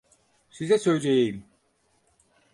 Size 0.49 0.77
söyleyeyim. 0.77 1.43